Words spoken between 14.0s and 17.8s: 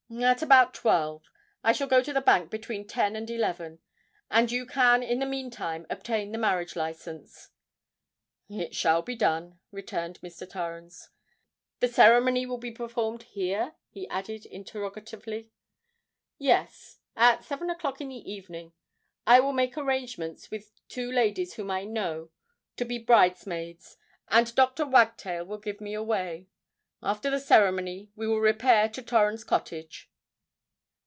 added interrogatively. "Yes—at seven